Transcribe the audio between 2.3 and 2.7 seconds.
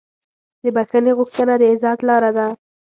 ده.